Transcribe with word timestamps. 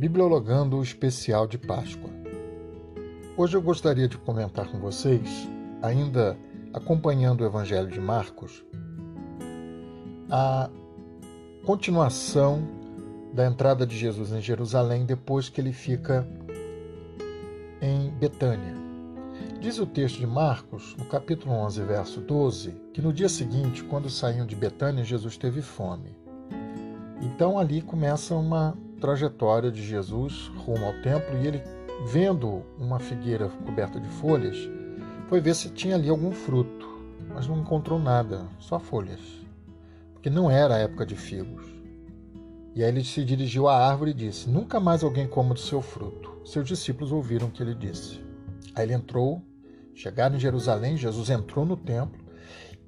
Bibliologando 0.00 0.78
o 0.78 0.82
especial 0.82 1.46
de 1.46 1.58
Páscoa. 1.58 2.08
Hoje 3.36 3.54
eu 3.54 3.60
gostaria 3.60 4.08
de 4.08 4.16
comentar 4.16 4.66
com 4.72 4.78
vocês, 4.80 5.46
ainda 5.82 6.38
acompanhando 6.72 7.42
o 7.42 7.44
Evangelho 7.44 7.88
de 7.88 8.00
Marcos, 8.00 8.64
a 10.30 10.70
continuação 11.66 12.66
da 13.34 13.46
entrada 13.46 13.86
de 13.86 13.94
Jesus 13.94 14.32
em 14.32 14.40
Jerusalém 14.40 15.04
depois 15.04 15.50
que 15.50 15.60
ele 15.60 15.74
fica 15.74 16.26
em 17.82 18.08
Betânia. 18.12 18.74
Diz 19.60 19.78
o 19.78 19.84
texto 19.84 20.18
de 20.18 20.26
Marcos, 20.26 20.96
no 20.96 21.04
capítulo 21.04 21.52
11, 21.52 21.82
verso 21.82 22.20
12, 22.22 22.70
que 22.94 23.02
no 23.02 23.12
dia 23.12 23.28
seguinte, 23.28 23.84
quando 23.84 24.08
saíam 24.08 24.46
de 24.46 24.56
Betânia, 24.56 25.04
Jesus 25.04 25.36
teve 25.36 25.60
fome. 25.60 26.16
Então 27.20 27.58
ali 27.58 27.82
começa 27.82 28.34
uma 28.34 28.74
trajetória 29.00 29.70
de 29.72 29.82
Jesus 29.82 30.50
rumo 30.56 30.84
ao 30.84 30.92
templo 31.02 31.36
e 31.38 31.46
ele, 31.46 31.62
vendo 32.06 32.62
uma 32.78 33.00
figueira 33.00 33.48
coberta 33.64 33.98
de 33.98 34.08
folhas, 34.08 34.56
foi 35.26 35.40
ver 35.40 35.54
se 35.54 35.70
tinha 35.70 35.94
ali 35.94 36.08
algum 36.08 36.30
fruto, 36.30 36.88
mas 37.28 37.46
não 37.46 37.58
encontrou 37.58 37.98
nada, 37.98 38.46
só 38.58 38.78
folhas, 38.78 39.20
porque 40.12 40.28
não 40.28 40.50
era 40.50 40.74
a 40.74 40.78
época 40.78 41.06
de 41.06 41.16
figos. 41.16 41.64
E 42.74 42.84
aí 42.84 42.88
ele 42.88 43.02
se 43.02 43.24
dirigiu 43.24 43.66
à 43.66 43.76
árvore 43.76 44.12
e 44.12 44.14
disse: 44.14 44.48
Nunca 44.48 44.78
mais 44.78 45.02
alguém 45.02 45.26
coma 45.26 45.54
do 45.54 45.60
seu 45.60 45.82
fruto. 45.82 46.40
Seus 46.44 46.68
discípulos 46.68 47.10
ouviram 47.10 47.48
o 47.48 47.50
que 47.50 47.62
ele 47.62 47.74
disse. 47.74 48.20
Aí 48.74 48.84
ele 48.84 48.94
entrou, 48.94 49.42
chegaram 49.92 50.36
em 50.36 50.40
Jerusalém, 50.40 50.96
Jesus 50.96 51.30
entrou 51.30 51.66
no 51.66 51.76
templo 51.76 52.29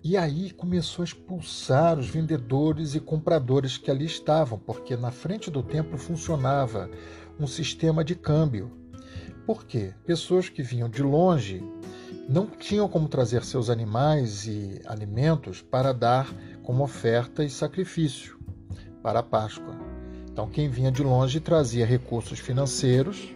e 0.05 0.16
aí 0.16 0.51
começou 0.51 1.02
a 1.02 1.06
expulsar 1.06 1.98
os 1.98 2.09
vendedores 2.09 2.95
e 2.95 3.01
compradores 3.01 3.79
que 3.79 3.91
ali 3.91 4.05
estavam, 4.05 4.59
porque 4.59 4.97
na 4.97 5.12
frente 5.12 5.51
do 5.51 5.63
templo 5.63 5.96
funcionava 5.96 6.90
um 7.38 7.46
sistema 7.46 8.02
de 8.02 8.16
câmbio. 8.16 8.73
Por 9.46 9.65
quê? 9.65 9.95
Pessoas 10.04 10.49
que 10.49 10.62
vinham 10.62 10.88
de 10.88 11.02
longe 11.02 11.62
não 12.29 12.46
tinham 12.46 12.88
como 12.88 13.09
trazer 13.09 13.45
seus 13.45 13.71
animais 13.71 14.46
e 14.46 14.80
alimentos 14.87 15.62
para 15.62 15.93
dar 15.93 16.32
como 16.62 16.82
oferta 16.82 17.45
e 17.45 17.51
sacrifício 17.51 18.38
para 19.02 19.21
a 19.21 19.23
Páscoa. 19.23 19.77
Então, 20.30 20.49
quem 20.49 20.68
vinha 20.68 20.90
de 20.90 21.02
longe 21.02 21.40
trazia 21.40 21.87
recursos 21.87 22.38
financeiros 22.38 23.32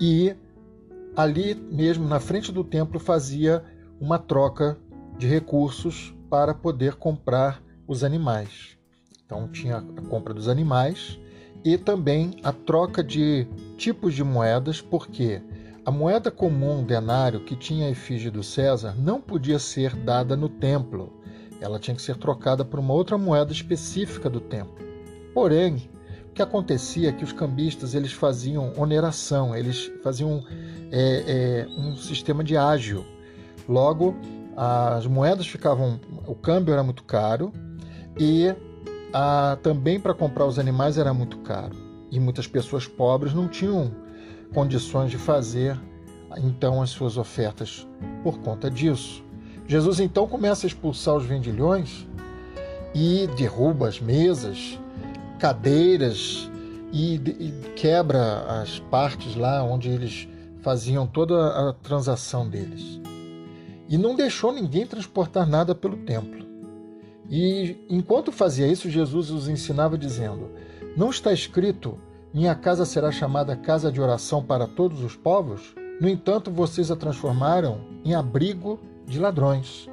e 0.00 0.34
ali 1.14 1.54
mesmo 1.54 2.06
na 2.06 2.20
frente 2.20 2.52
do 2.52 2.62
templo 2.62 3.00
fazia 3.00 3.64
uma 3.98 4.18
troca 4.18 4.78
de 5.18 5.26
recursos 5.26 6.14
para 6.28 6.54
poder 6.54 6.94
comprar 6.94 7.62
os 7.86 8.04
animais. 8.04 8.76
Então 9.24 9.48
tinha 9.48 9.78
a 9.78 10.02
compra 10.08 10.32
dos 10.32 10.48
animais 10.48 11.18
e 11.64 11.76
também 11.76 12.38
a 12.44 12.52
troca 12.52 13.02
de 13.02 13.46
tipos 13.76 14.14
de 14.14 14.22
moedas, 14.22 14.80
porque 14.80 15.42
a 15.84 15.90
moeda 15.90 16.30
comum 16.30 16.84
denário 16.84 17.44
que 17.44 17.56
tinha 17.56 17.86
a 17.86 17.90
efígie 17.90 18.30
do 18.30 18.42
César 18.42 18.94
não 18.96 19.20
podia 19.20 19.58
ser 19.58 19.94
dada 19.94 20.36
no 20.36 20.48
templo. 20.48 21.12
Ela 21.60 21.78
tinha 21.78 21.94
que 21.94 22.02
ser 22.02 22.16
trocada 22.16 22.64
por 22.64 22.78
uma 22.78 22.92
outra 22.92 23.16
moeda 23.16 23.52
específica 23.52 24.28
do 24.28 24.40
templo. 24.40 24.84
Porém, 25.32 25.88
o 26.28 26.32
que 26.32 26.42
acontecia 26.42 27.08
é 27.08 27.12
que 27.12 27.24
os 27.24 27.32
cambistas 27.32 27.94
eles 27.94 28.12
faziam 28.12 28.72
oneração, 28.76 29.56
eles 29.56 29.90
faziam 30.02 30.44
é, 30.92 31.24
é, 31.26 31.66
um 31.78 31.96
sistema 31.96 32.44
de 32.44 32.56
ágio. 32.56 33.04
Logo, 33.68 34.14
as 34.56 35.06
moedas 35.06 35.46
ficavam, 35.46 36.00
o 36.26 36.34
câmbio 36.34 36.72
era 36.72 36.82
muito 36.82 37.04
caro 37.04 37.52
e 38.18 38.54
a, 39.12 39.58
também 39.62 40.00
para 40.00 40.14
comprar 40.14 40.46
os 40.46 40.58
animais 40.58 40.96
era 40.96 41.12
muito 41.12 41.38
caro. 41.38 41.76
E 42.10 42.18
muitas 42.18 42.46
pessoas 42.46 42.86
pobres 42.86 43.34
não 43.34 43.48
tinham 43.48 43.92
condições 44.54 45.10
de 45.10 45.18
fazer 45.18 45.78
então 46.38 46.80
as 46.80 46.90
suas 46.90 47.18
ofertas 47.18 47.86
por 48.22 48.38
conta 48.38 48.70
disso. 48.70 49.22
Jesus 49.66 50.00
então 50.00 50.26
começa 50.26 50.66
a 50.66 50.68
expulsar 50.68 51.16
os 51.16 51.26
vendilhões 51.26 52.06
e 52.94 53.26
derruba 53.36 53.88
as 53.88 54.00
mesas, 54.00 54.80
cadeiras 55.38 56.50
e, 56.92 57.16
e 57.16 57.72
quebra 57.74 58.60
as 58.62 58.78
partes 58.78 59.36
lá 59.36 59.62
onde 59.62 59.90
eles 59.90 60.26
faziam 60.62 61.06
toda 61.06 61.68
a 61.68 61.72
transação 61.74 62.48
deles 62.48 63.05
e 63.88 63.96
não 63.96 64.14
deixou 64.14 64.52
ninguém 64.52 64.86
transportar 64.86 65.48
nada 65.48 65.74
pelo 65.74 65.96
templo. 65.96 66.46
E 67.28 67.76
enquanto 67.88 68.30
fazia 68.30 68.66
isso, 68.66 68.90
Jesus 68.90 69.30
os 69.30 69.48
ensinava 69.48 69.98
dizendo: 69.98 70.50
Não 70.96 71.10
está 71.10 71.32
escrito, 71.32 71.98
minha 72.32 72.54
casa 72.54 72.84
será 72.84 73.10
chamada 73.10 73.56
casa 73.56 73.90
de 73.90 74.00
oração 74.00 74.42
para 74.42 74.66
todos 74.66 75.02
os 75.02 75.16
povos? 75.16 75.74
No 76.00 76.08
entanto, 76.08 76.50
vocês 76.50 76.90
a 76.90 76.96
transformaram 76.96 77.80
em 78.04 78.14
abrigo 78.14 78.78
de 79.06 79.18
ladrões. 79.18 79.88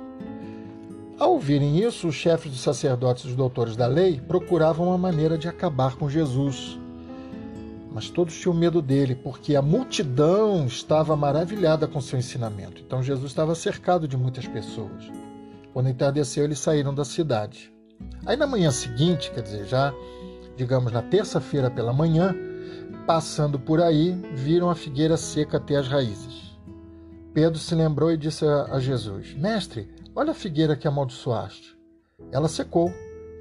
Ao 1.17 1.31
ouvirem 1.31 1.79
isso, 1.79 2.07
os 2.07 2.15
chefes 2.15 2.51
dos 2.51 2.61
sacerdotes 2.61 3.23
e 3.23 3.27
os 3.27 3.35
doutores 3.35 3.75
da 3.75 3.87
lei 3.87 4.19
procuravam 4.19 4.87
uma 4.87 4.97
maneira 4.97 5.37
de 5.37 5.47
acabar 5.47 5.95
com 5.95 6.09
Jesus 6.09 6.77
mas 7.93 8.09
todos 8.09 8.39
tinham 8.39 8.55
medo 8.55 8.81
dele, 8.81 9.13
porque 9.13 9.55
a 9.55 9.61
multidão 9.61 10.65
estava 10.65 11.15
maravilhada 11.15 11.87
com 11.87 12.01
seu 12.01 12.17
ensinamento. 12.17 12.81
Então 12.81 13.03
Jesus 13.03 13.27
estava 13.27 13.53
cercado 13.53 14.07
de 14.07 14.17
muitas 14.17 14.47
pessoas. 14.47 15.11
Quando 15.71 15.89
entardeceu, 15.89 16.43
eles 16.43 16.59
saíram 16.59 16.93
da 16.93 17.05
cidade. 17.05 17.71
Aí 18.25 18.35
na 18.35 18.47
manhã 18.47 18.71
seguinte, 18.71 19.31
quer 19.31 19.41
dizer, 19.41 19.65
já, 19.65 19.93
digamos, 20.57 20.91
na 20.91 21.03
terça-feira 21.03 21.69
pela 21.69 21.93
manhã, 21.93 22.35
passando 23.05 23.59
por 23.59 23.79
aí, 23.79 24.13
viram 24.33 24.69
a 24.69 24.75
figueira 24.75 25.15
seca 25.15 25.57
até 25.57 25.75
as 25.75 25.87
raízes. 25.87 26.57
Pedro 27.33 27.59
se 27.59 27.75
lembrou 27.75 28.11
e 28.11 28.17
disse 28.17 28.45
a 28.45 28.79
Jesus: 28.79 29.33
Mestre, 29.35 29.89
olha 30.15 30.31
a 30.31 30.35
figueira 30.35 30.75
que 30.75 30.87
amaldiçoaste. 30.87 31.75
Ela 32.31 32.47
secou. 32.47 32.91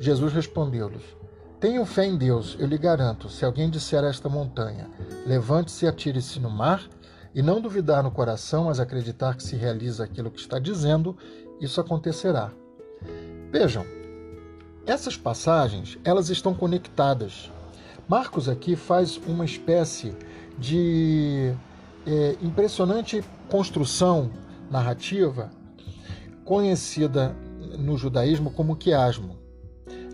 Jesus 0.01 0.33
respondeu-lhes: 0.33 1.03
tenho 1.62 1.84
fé 1.87 2.05
em 2.05 2.17
Deus, 2.17 2.56
eu 2.59 2.67
lhe 2.67 2.77
garanto, 2.77 3.28
se 3.28 3.45
alguém 3.45 3.71
disser 3.71 4.03
a 4.03 4.09
esta 4.09 4.28
montanha, 4.28 4.91
levante-se 5.25 5.84
e 5.84 5.89
atire-se 5.89 6.41
no 6.41 6.50
mar, 6.50 6.83
e 7.33 7.41
não 7.41 7.61
duvidar 7.61 8.03
no 8.03 8.11
coração, 8.11 8.65
mas 8.65 8.81
acreditar 8.81 9.37
que 9.37 9.45
se 9.45 9.55
realiza 9.55 10.03
aquilo 10.03 10.28
que 10.28 10.41
está 10.41 10.59
dizendo, 10.59 11.17
isso 11.61 11.81
acontecerá. 11.81 12.50
Vejam, 13.53 13.87
essas 14.84 15.17
passagens, 15.17 16.00
elas 16.05 16.31
estão 16.31 16.53
conectadas. 16.53 17.49
Marcos 18.09 18.49
aqui 18.49 18.75
faz 18.75 19.17
uma 19.25 19.44
espécie 19.44 20.17
de 20.59 21.55
é, 22.05 22.37
impressionante 22.43 23.25
construção 23.49 24.33
narrativa 24.69 25.49
conhecida 26.44 27.37
no 27.79 27.97
judaísmo 27.97 28.50
como 28.50 28.75
quiasmo. 28.75 29.42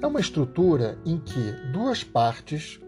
É 0.00 0.06
uma 0.06 0.20
estrutura 0.20 0.97
em 1.04 1.19
que 1.19 1.53
duas 1.72 2.04
partes 2.04 2.81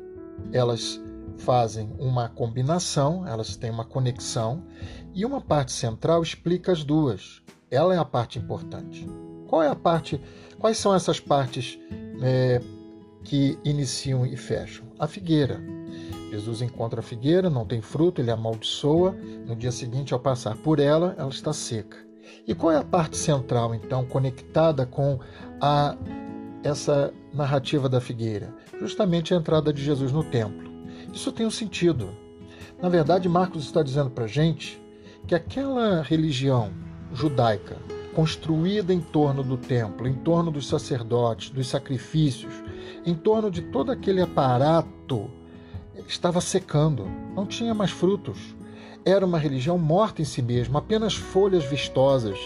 elas 0.52 1.00
fazem 1.38 1.90
uma 1.98 2.28
combinação, 2.28 3.26
elas 3.26 3.56
têm 3.56 3.70
uma 3.70 3.84
conexão 3.84 4.62
e 5.12 5.24
uma 5.24 5.40
parte 5.40 5.72
central 5.72 6.22
explica 6.22 6.70
as 6.70 6.84
duas. 6.84 7.42
Ela 7.70 7.94
é 7.94 7.98
a 7.98 8.04
parte 8.04 8.38
importante. 8.38 9.08
Qual 9.48 9.62
é 9.62 9.68
a 9.68 9.74
parte? 9.74 10.20
Quais 10.58 10.78
são 10.78 10.94
essas 10.94 11.18
partes 11.18 11.78
é, 12.22 12.60
que 13.24 13.58
iniciam 13.64 14.24
e 14.24 14.36
fecham? 14.36 14.86
A 14.98 15.08
figueira. 15.08 15.60
Jesus 16.30 16.62
encontra 16.62 17.00
a 17.00 17.02
figueira, 17.02 17.50
não 17.50 17.66
tem 17.66 17.80
fruto, 17.80 18.20
ele 18.20 18.30
amaldiçoa. 18.30 19.12
No 19.46 19.56
dia 19.56 19.72
seguinte, 19.72 20.14
ao 20.14 20.20
passar 20.20 20.56
por 20.58 20.78
ela, 20.78 21.16
ela 21.18 21.30
está 21.30 21.52
seca. 21.52 21.96
E 22.46 22.54
qual 22.54 22.72
é 22.72 22.76
a 22.76 22.84
parte 22.84 23.16
central, 23.16 23.74
então, 23.74 24.04
conectada 24.04 24.86
com 24.86 25.18
a 25.60 25.96
essa 26.62 27.12
narrativa 27.32 27.88
da 27.88 28.00
figueira? 28.00 28.54
Justamente 28.80 29.34
a 29.34 29.36
entrada 29.36 29.72
de 29.72 29.82
Jesus 29.82 30.12
no 30.12 30.24
templo. 30.24 30.70
Isso 31.12 31.32
tem 31.32 31.46
um 31.46 31.50
sentido. 31.50 32.10
Na 32.80 32.88
verdade, 32.88 33.28
Marcos 33.28 33.64
está 33.64 33.82
dizendo 33.82 34.10
para 34.10 34.24
a 34.24 34.28
gente 34.28 34.80
que 35.26 35.34
aquela 35.34 36.02
religião 36.02 36.72
judaica 37.12 37.76
construída 38.14 38.92
em 38.92 39.00
torno 39.00 39.42
do 39.42 39.56
templo, 39.56 40.08
em 40.08 40.14
torno 40.14 40.50
dos 40.50 40.66
sacerdotes, 40.66 41.50
dos 41.50 41.68
sacrifícios, 41.68 42.52
em 43.06 43.14
torno 43.14 43.50
de 43.50 43.62
todo 43.62 43.92
aquele 43.92 44.20
aparato, 44.20 45.30
estava 46.08 46.40
secando, 46.40 47.06
não 47.34 47.46
tinha 47.46 47.74
mais 47.74 47.90
frutos. 47.90 48.38
Era 49.04 49.24
uma 49.24 49.38
religião 49.38 49.78
morta 49.78 50.20
em 50.20 50.24
si 50.24 50.42
mesma, 50.42 50.80
apenas 50.80 51.14
folhas 51.14 51.64
vistosas. 51.64 52.38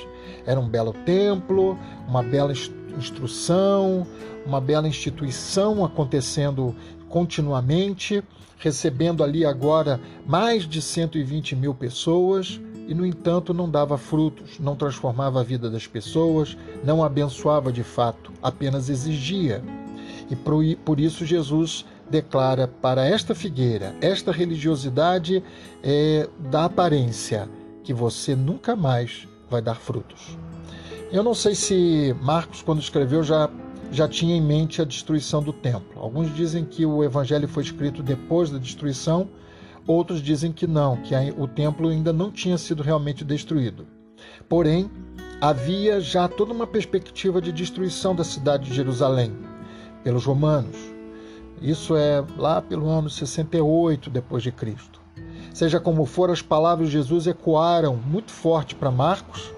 Era 0.47 0.61
um 0.61 0.69
belo 0.69 0.93
templo, 0.93 1.77
uma 2.07 2.23
bela 2.23 2.53
instrução, 2.99 4.07
uma 4.47 4.61
bela 4.61 4.89
instituição 4.89 5.85
acontecendo 5.85 6.75
continuamente, 7.09 8.23
recebendo 8.59 9.23
ali 9.23 9.45
agora 9.45 10.01
mais 10.27 10.67
de 10.67 10.81
120 10.81 11.55
mil 11.57 11.75
pessoas 11.75 12.61
e, 12.89 12.95
no 12.95 13.07
entanto, 13.07 13.55
não 13.55 13.71
dava 13.71 13.97
frutos, 13.97 14.59
não 14.59 14.77
transformava 14.77 15.41
a 15.41 15.45
vida 15.45 15.71
das 15.71 15.87
pessoas, 15.87 16.57
não 16.85 17.03
abençoava 17.03 17.73
de 17.73 17.83
fato, 17.83 18.33
apenas 18.43 18.89
exigia. 18.89 19.63
E 20.31 20.37
por 20.77 21.01
isso 21.01 21.25
Jesus 21.25 21.85
declara 22.09 22.69
para 22.69 23.07
esta 23.07 23.35
figueira, 23.35 23.95
esta 24.01 24.31
religiosidade 24.33 25.43
é, 25.83 26.29
da 26.51 26.67
aparência, 26.67 27.49
que 27.83 27.93
você 27.93 28.35
nunca 28.35 28.75
mais 28.77 29.27
vai 29.49 29.63
dar 29.63 29.77
frutos. 29.77 30.37
Eu 31.15 31.23
não 31.23 31.33
sei 31.33 31.55
se 31.55 32.13
Marcos, 32.21 32.61
quando 32.61 32.81
escreveu, 32.81 33.23
já, 33.23 33.49
já 33.93 34.09
tinha 34.09 34.35
em 34.35 34.43
mente 34.43 34.83
a 34.83 34.85
destruição 34.85 35.41
do 35.41 35.53
templo. 35.53 36.03
Alguns 36.03 36.35
dizem 36.35 36.65
que 36.65 36.85
o 36.85 37.05
evangelho 37.05 37.47
foi 37.47 37.63
escrito 37.63 38.03
depois 38.03 38.51
da 38.51 38.59
destruição, 38.59 39.29
outros 39.87 40.21
dizem 40.21 40.51
que 40.51 40.67
não, 40.67 40.97
que 40.97 41.15
o 41.39 41.47
templo 41.47 41.89
ainda 41.89 42.13
não 42.13 42.33
tinha 42.33 42.59
sido 42.59 42.83
realmente 42.83 43.25
destruído. 43.25 43.87
Porém, 44.49 44.91
havia 45.41 46.01
já 46.01 46.27
toda 46.27 46.53
uma 46.53 46.67
perspectiva 46.67 47.41
de 47.41 47.53
destruição 47.53 48.13
da 48.13 48.25
cidade 48.25 48.65
de 48.69 48.75
Jerusalém 48.75 49.33
pelos 50.03 50.25
romanos. 50.25 50.77
Isso 51.63 51.95
é 51.95 52.25
lá 52.37 52.61
pelo 52.61 52.89
ano 52.89 53.09
68 53.09 54.11
depois 54.11 54.43
de 54.43 54.51
Cristo. 54.51 55.01
Seja 55.53 55.79
como 55.79 56.07
for, 56.07 56.29
as 56.29 56.43
palavras 56.43 56.89
de 56.89 56.95
Jesus 56.95 57.29
ecoaram 57.29 57.95
muito 57.95 58.33
forte 58.33 58.75
para 58.75 58.91
Marcos, 58.91 59.54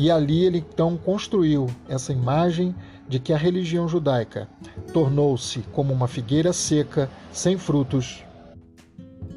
e 0.00 0.10
ali 0.10 0.46
ele 0.46 0.64
então 0.66 0.96
construiu 0.96 1.66
essa 1.86 2.10
imagem 2.10 2.74
de 3.06 3.20
que 3.20 3.34
a 3.34 3.36
religião 3.36 3.86
judaica 3.86 4.48
tornou-se 4.94 5.60
como 5.74 5.92
uma 5.92 6.08
figueira 6.08 6.54
seca, 6.54 7.10
sem 7.30 7.58
frutos, 7.58 8.24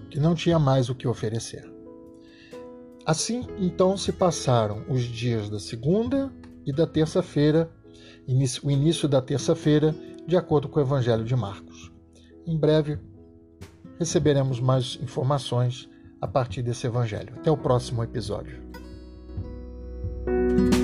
que 0.10 0.22
não 0.22 0.34
tinha 0.34 0.58
mais 0.58 0.90
o 0.90 0.96
que 0.96 1.06
oferecer. 1.06 1.70
Assim, 3.06 3.46
então, 3.60 3.98
se 3.98 4.14
passaram 4.14 4.86
os 4.88 5.02
dias 5.02 5.50
da 5.50 5.60
segunda 5.60 6.32
e 6.66 6.72
da 6.72 6.88
terça-feira, 6.88 7.70
o 8.64 8.72
início 8.72 9.10
da 9.10 9.22
terça-feira, 9.22 9.94
de 10.26 10.38
acordo 10.38 10.70
com 10.70 10.80
o 10.80 10.84
Evangelho 10.84 11.26
de 11.26 11.36
Marcos. 11.36 11.92
Em 12.48 12.58
breve 12.58 12.98
receberemos 14.00 14.62
mais 14.62 14.98
informações 15.04 15.90
a 16.22 16.28
partir 16.28 16.62
desse 16.62 16.88
Evangelho. 16.88 17.34
Até 17.36 17.52
o 17.52 17.58
próximo 17.58 18.02
episódio. 18.02 18.64
Thank 20.26 20.74
you 20.76 20.83